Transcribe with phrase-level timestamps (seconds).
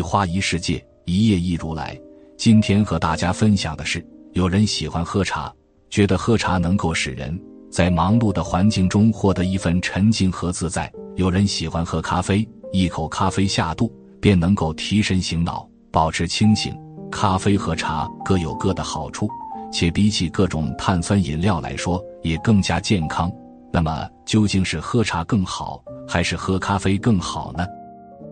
[0.00, 1.94] 一花一世界，一叶一如来。
[2.38, 4.02] 今天和大家分享的是，
[4.32, 5.52] 有人喜欢喝茶，
[5.90, 7.38] 觉得喝茶能够使人
[7.70, 13.92] 在忙碌的环境中获得一份沉静和自在；有人喜欢喝咖啡，一口咖啡下肚
[14.22, 16.74] 便能够提神醒脑，保持清醒。
[17.12, 19.28] 咖啡和茶各有各的好处，
[19.70, 23.30] 且比起各种碳酸饮料来说，也更加健康。
[23.70, 27.66] 那么，究竟是喝茶更好，还是喝咖啡更好呢？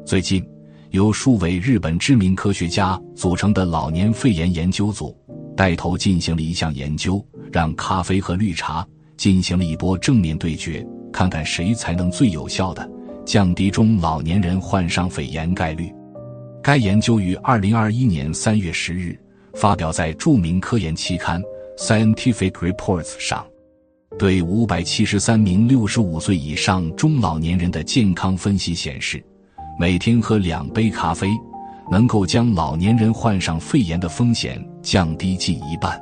[0.06, 0.42] 最近，
[0.90, 5.16] 由数位日本知名科学家组成的老年肺炎研究组
[5.56, 12.88] 带头进行了一项研究，让咖啡和绿茶进行了一波正面对决，看看谁才能最有效的
[13.26, 15.92] 降低中老年人患上肺炎概率。
[16.62, 19.18] 该研究于二零二一年三月十日
[19.54, 21.42] 发表在著名科研期刊
[21.78, 23.46] 《Scientific Reports》上。
[24.18, 29.22] 对五百七十三名六十五岁以上中老年人的健康分析显示，
[29.78, 31.30] 每天喝两杯咖啡，
[31.90, 36.00] 能够将老年人患上肺炎的风险降低近一半。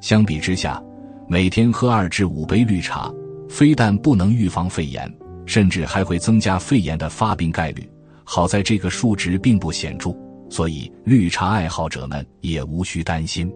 [0.00, 0.82] 相比之下，
[1.26, 3.10] 每天喝二至五杯绿茶，
[3.48, 5.10] 非但不能预防肺炎，
[5.46, 7.90] 甚至还会增加肺炎的发病概率。
[8.24, 10.14] 好在这个数值并不显著，
[10.50, 13.50] 所以绿茶爱好者们也无需担心。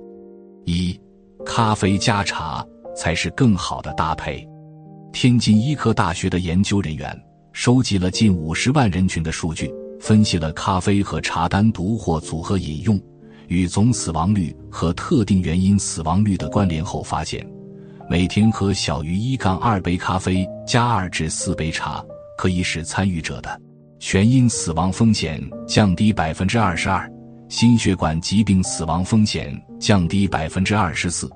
[0.65, 0.99] 一，
[1.45, 2.67] 咖啡加茶。
[2.95, 4.47] 才是更好的搭配。
[5.15, 7.19] 天津医科大学的研究人员
[7.53, 12.99] 收集了近五十万人群的数据，分析了咖啡和茶单独或组合饮用
[13.49, 17.47] 与总死亡率和特定原因死亡率的关联后发现，
[18.09, 22.03] 每天喝小于一杠二杯咖啡加二至四杯茶，
[22.39, 23.61] 可以使参与者的
[23.99, 27.07] 全因死亡风险降低百分之二十二，
[27.51, 31.31] 心血管疾病死亡风险降低百分之二十四。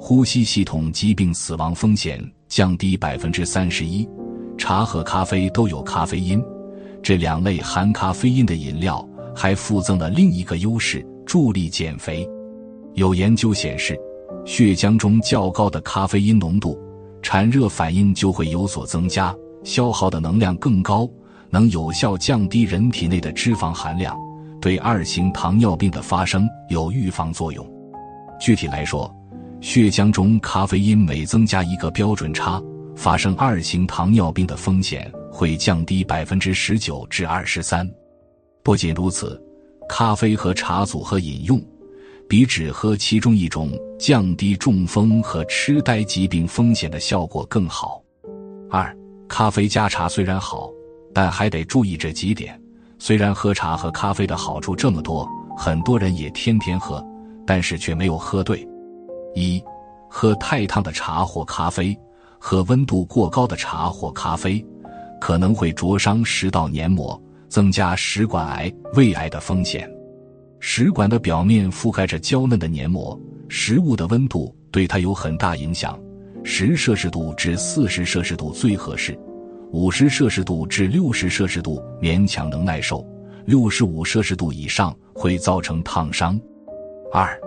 [0.00, 4.08] 呼吸系统疾病死亡风险降低百分之三十一，
[4.58, 6.42] 茶和咖啡都有咖啡因，
[7.02, 12.28] 这两类含咖啡因的饮料还附赠了另一个优势，助力减肥。
[12.94, 13.96] 有研究显示，
[14.44, 16.78] 血浆中较高的咖啡因浓度，
[17.22, 21.08] 产热反应就会有所增加，消耗的能量更高，
[21.48, 24.16] 能有效降低人体内的脂肪含量，
[24.60, 27.64] 对二型糖尿病的发生有预防作用。
[28.40, 29.10] 具体来说，
[29.60, 32.60] 血浆中咖啡因每增加一个标准差，
[32.98, 37.88] 发生二型糖尿病的风险会降低百分之十九至二十三。
[38.60, 39.40] 不仅如此，
[39.88, 41.62] 咖啡和茶组合饮用，
[42.28, 43.70] 比只喝其中一种
[44.00, 48.02] 降低中风和痴呆疾病风险的效果更好。
[48.68, 48.92] 二，
[49.28, 50.68] 咖啡加茶虽然好，
[51.14, 52.60] 但还得注意这几点。
[52.98, 55.24] 虽然喝茶和咖啡的好处这么多，
[55.56, 57.00] 很多人也天天喝，
[57.46, 58.68] 但是却没有喝对。
[59.36, 59.62] 一，
[60.10, 61.96] 喝太烫的茶或咖啡，
[62.38, 64.64] 喝温度过高的茶或咖啡，
[65.20, 69.90] 可能会灼伤食道黏膜，增加食管癌、胃癌的风险。
[70.60, 73.18] 食管的表面覆盖着娇嫩的黏膜，
[73.48, 75.98] 食物的温度对它有很大影响。
[76.44, 79.18] 十摄氏度至四十摄氏度最合适，
[79.72, 83.06] 五十摄氏度至六十摄氏度勉强能耐受，
[83.44, 86.40] 六十五摄氏度以上会造成烫伤。
[87.12, 87.38] 二。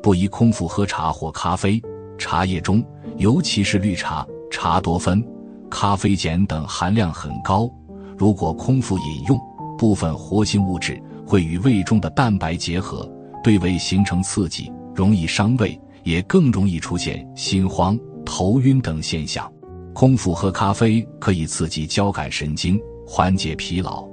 [0.00, 1.82] 不宜空腹喝茶或咖啡，
[2.16, 2.82] 茶叶中，
[3.16, 5.24] 尤其是绿茶，茶多酚、
[5.70, 7.70] 咖啡碱等含量很高。
[8.16, 9.38] 如果空腹饮用，
[9.78, 13.08] 部分活性物质会与胃中的蛋白结合，
[13.44, 19.50] 对胃形成刺激，容易伤胃，也更容易出现心慌、头晕等现象。
[19.94, 24.04] 空腹喝咖啡可以刺激交感神经，缓解疲劳，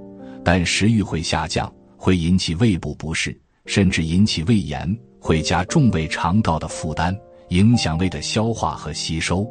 [0.43, 4.97] 但食欲会下降，会引起胃部不适，甚至引起胃炎。
[5.19, 7.17] 会加重胃肠道的负担，
[7.49, 9.43] 影响胃的消化和吸收。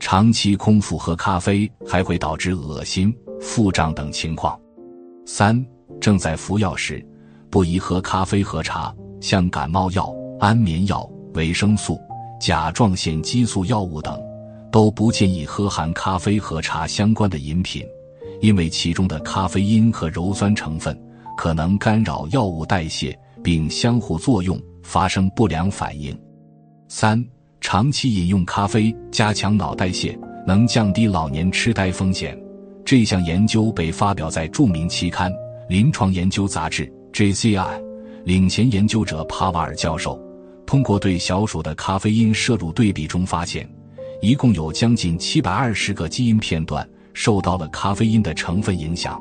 [0.00, 4.58] 长期空腹喝咖啡还会导致恶心、腹胀等情况。
[5.26, 5.64] 三、
[6.00, 7.04] 正在服药时，
[7.50, 8.94] 不宜喝咖啡和茶。
[9.20, 11.04] 像感冒药、安眠药、
[11.34, 12.00] 维生素、
[12.40, 14.16] 甲状腺激素药物等，
[14.70, 17.84] 都不建议喝含咖啡和茶相关的饮品，
[18.40, 20.96] 因为其中的咖啡因和鞣酸成分
[21.36, 24.56] 可能干扰药物代谢，并相互作用。
[24.84, 26.18] 发生不良反应。
[26.88, 27.22] 三、
[27.70, 32.34] 长期饮用咖啡加强脑代谢，能降低老年痴呆风险。
[32.82, 35.30] 这项研究被发表在著名期刊
[35.68, 37.78] 《临床研究杂志》（JCI）。
[38.24, 40.18] 领衔研究者帕瓦尔教授
[40.64, 43.68] 通过对小鼠的咖啡因摄入对比中发现，
[44.22, 49.20] 一共有将近七百二十个基因片段受到了咖啡因的成分影响，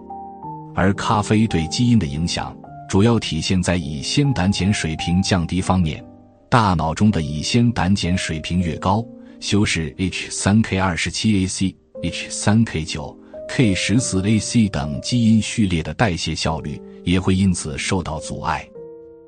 [0.73, 2.55] 而咖啡对基因的影响。
[2.88, 6.01] 主要体现在乙酰胆碱水平降低方面，
[6.49, 9.05] 大脑中的乙酰胆碱水平越高，
[9.41, 18.65] 修饰 H3K 二十七 AC、H3K 九、K 十四 AC 等基因序列的代谢效率也会因此受到阻碍。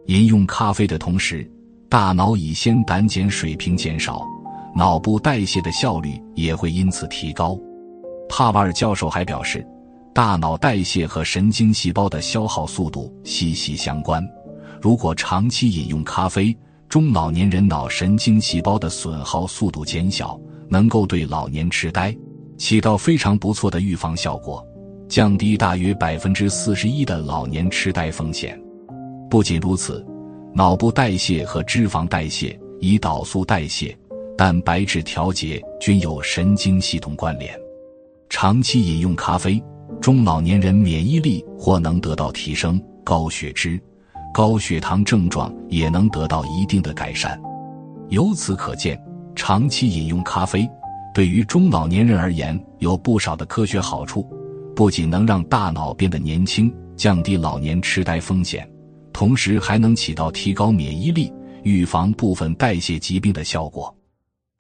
[0.05, 1.45] 饮用咖啡的同时，
[1.89, 4.25] 大脑乙酰胆碱水平减少，
[4.73, 7.59] 脑部代谢的效率也会因此提高。
[8.29, 9.67] 帕瓦尔教授还表示，
[10.13, 14.25] 大脑代谢和神经细胞的消耗速度息息相关。
[14.81, 16.55] 如果长期饮用咖啡，
[16.89, 22.15] 中老年人脑神经细胞的损耗速度减小，能够对老年痴呆
[22.57, 24.67] 起到非常不错的预防效果，
[25.07, 28.59] 降低大约百分之四十一的老年痴呆风险。
[29.29, 30.03] 不仅如此，
[30.51, 33.95] 脑部代谢和脂肪代谢、胰岛素代谢、
[34.35, 37.55] 蛋白质调节均有神经系统关联。
[38.29, 39.61] 长期饮用咖啡，
[40.01, 43.79] 中老年人免疫力或能得到提升，高血脂。
[44.33, 47.39] 高血糖症状也能得到一定的改善。
[48.09, 48.99] 由此可见，
[49.35, 50.69] 长期饮用咖啡
[51.13, 54.27] 对于中老年人而言有不少的科学好处，
[54.75, 58.69] 不仅能让大脑变得年轻，降低老年痴呆风险，
[59.13, 61.31] 同时还能起到提高免疫力、
[61.63, 63.93] 预防部分代谢疾病的效果。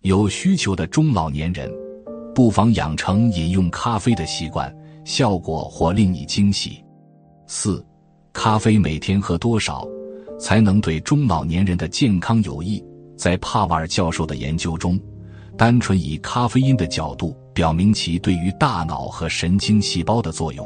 [0.01, 1.71] 有需求的中老年人，
[2.33, 4.73] 不妨养成饮用咖啡的习惯，
[5.05, 6.83] 效果或令你惊喜。
[7.47, 7.85] 四。
[8.33, 9.87] 咖啡每天喝多少，
[10.39, 12.83] 才能对中老年人的健康有益？
[13.17, 14.97] 在帕瓦尔教授的研究中，
[15.57, 20.65] 单纯以咖啡因的角度表明其对于大脑和神经细胞的作用，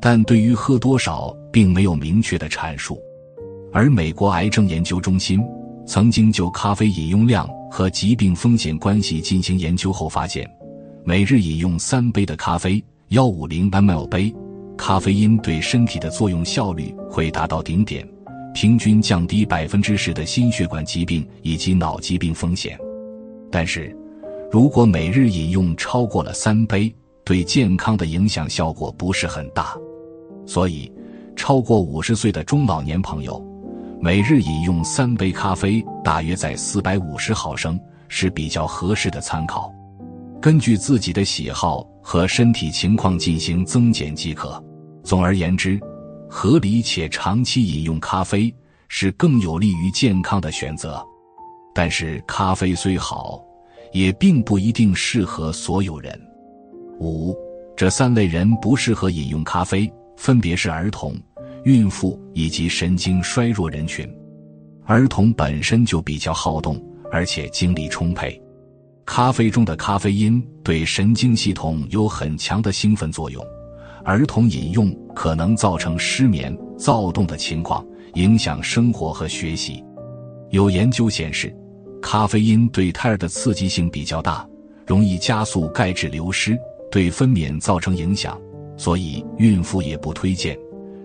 [0.00, 3.00] 但对于喝多少并没有明确的阐述。
[3.72, 5.40] 而美国癌症研究中心
[5.86, 10.46] 曾经就咖啡饮用量和疾病风险关系进行研究后发现，
[11.04, 14.34] 每日饮用三杯的咖啡（幺五零 ml 杯）。
[14.80, 18.08] 咖啡因对身体的作用效率会达到顶点，
[18.54, 22.78] 平均降低百分之十的心血管疾病以及脑疾病风险。
[23.52, 23.94] 但是，
[24.50, 26.92] 如果每日饮用超过了三杯，
[27.24, 29.76] 对健康的影响效果不是很大。
[30.46, 30.90] 所以，
[31.36, 33.38] 超过五十岁的中老年朋友，
[34.00, 37.78] 每日饮用三杯咖啡，大约在四百五十毫升，
[38.08, 39.70] 是比较合适的参考。
[40.40, 44.58] 根据自己的喜好和身体情况进行增减即可。
[45.02, 45.80] 总而言之，
[46.28, 48.54] 合理且长期饮用咖啡
[48.88, 51.04] 是更有利于健康的选择。
[51.74, 53.42] 但是，咖啡虽好，
[53.92, 56.20] 也并不一定适合所有人。
[56.98, 57.34] 五，
[57.76, 61.14] 这三类人不适合饮用咖啡，分别是儿童、
[61.64, 64.08] 孕妇以及神经衰弱人群。
[64.84, 68.40] 儿童本身就比较好动，而且精力充沛。
[69.06, 73.44] 咖啡中的咖啡因对神经系统有很强的兴奋作用。
[74.04, 79.84] 儿童饮用可能造成失眠、躁动的情况，影响生活和学习。
[80.50, 81.54] 有研究显示，
[82.00, 84.46] 咖啡因对胎儿的刺激性比较大，
[84.86, 86.58] 容易加速钙质流失，
[86.90, 88.40] 对分娩造成影响，
[88.76, 90.58] 所以孕妇也不推荐。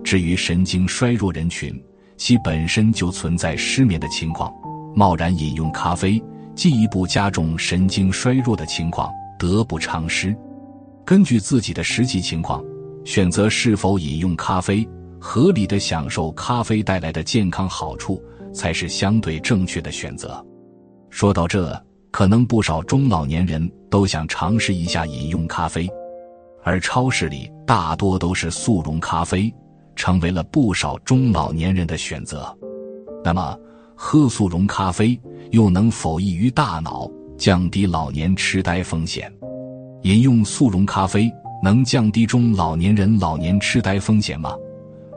[0.03, 1.79] 至于神经衰弱人群，
[2.17, 4.53] 其本身就存在失眠的情况，
[4.95, 6.23] 贸然饮用咖啡，
[6.55, 10.35] 进一步加重神经衰弱的情况，得不偿失。
[11.03, 12.63] 根据自己的实际情况。
[13.05, 14.85] 选择是否饮用咖啡，
[15.19, 18.21] 合理的享受咖啡带来的健康好处，
[18.51, 20.43] 才是相对正确的选择。
[21.11, 21.79] 说到这，
[22.09, 25.87] 可能不少中老年人都想尝试一下饮用咖啡，
[26.63, 29.53] 而超市里大多都是速溶咖啡，
[29.95, 32.53] 成为了不少中老年人的选择。
[33.23, 33.55] 那么，
[33.95, 35.17] 喝速溶咖啡
[35.51, 37.07] 又能否益于大脑，
[37.37, 39.31] 降低老年痴呆风险？
[40.01, 41.31] 饮用速溶咖啡。
[41.63, 44.55] 能降低中老年人老年痴呆风险吗？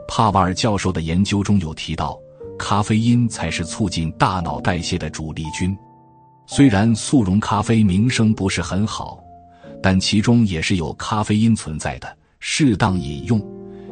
[0.07, 2.19] 帕瓦尔教授的研究中有提到，
[2.57, 5.77] 咖啡因才是促进大脑代谢的主力军。
[6.47, 9.19] 虽然速溶咖啡名声不是很好，
[9.83, 12.17] 但其中也是有咖啡因存在的。
[12.39, 13.39] 适当饮用，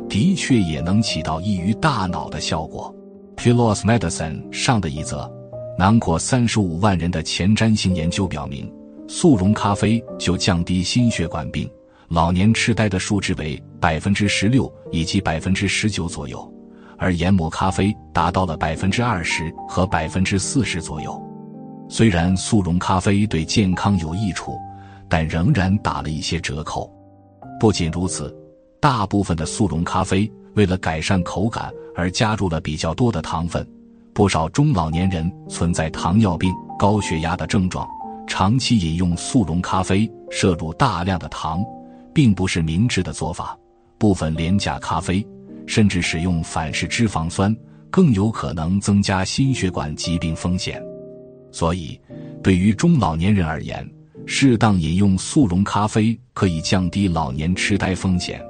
[0.10, 2.94] 的确也能起到益于大脑的效果。
[3.36, 5.32] Pilos Medicine 上的一则
[5.78, 8.72] 囊括三十五万人的前瞻性研究表明，
[9.08, 11.70] 速溶咖啡就降低心血管病。
[12.10, 16.50] 老年痴呆的数值为百分之十六以及百分之十九左右，
[16.98, 21.22] 而研磨咖啡达到了百分之二十和百分之四十左右。
[21.90, 24.58] 虽然速溶咖啡对健康有益处，
[25.10, 26.90] 但仍然打了一些折扣。
[27.60, 28.34] 不仅如此，
[28.80, 33.68] 大部分的速溶咖啡为了改善口感而加入了比较多的糖分，
[34.14, 37.86] 不少中老年人存在糖尿病、高血压的症状，
[38.28, 41.62] 长期饮用速溶咖啡，摄入大量的糖。
[42.18, 43.56] 并不是明智的做法，
[44.00, 45.24] 部分廉价咖啡
[45.68, 47.56] 甚至使用反式脂肪酸，
[47.92, 50.84] 更有可能增加心血管疾病风险。
[51.52, 52.02] 所以，
[52.42, 53.88] 对于中老年人而言，
[54.26, 58.44] 适当饮用速溶咖啡可以降低老年痴呆风险，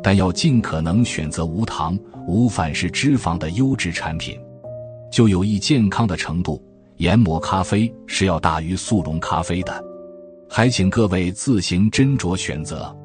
[0.00, 1.98] 但要尽可能选择无糖、
[2.28, 4.38] 无反式脂肪的优质产品。
[5.10, 6.62] 就有益健康的程度，
[6.98, 9.84] 研磨咖啡是要大于速溶咖啡的，
[10.48, 12.96] 还请各位自行斟酌选择。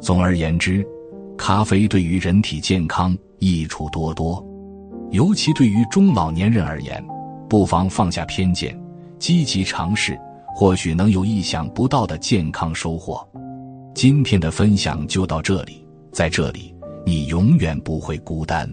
[0.00, 0.86] 总而言之，
[1.36, 4.44] 咖啡对于人体健康益处多多，
[5.10, 7.04] 尤其对于中老年人而言，
[7.48, 8.78] 不妨放下偏见，
[9.18, 10.18] 积极尝试，
[10.54, 13.26] 或许能有意想不到的健康收获。
[13.94, 16.74] 今天的分享就到这里，在这里
[17.04, 18.72] 你永远不会孤单。